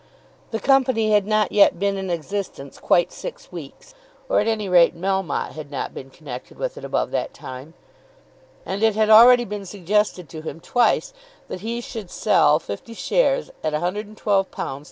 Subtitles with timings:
[0.49, 3.93] The Company had not yet been in existence quite six weeks,
[4.27, 7.75] or at any rate Melmotte had not been connected with it above that time,
[8.65, 11.13] and it had already been suggested to him twice
[11.49, 14.47] that he should sell fifty shares at £112 10_s_.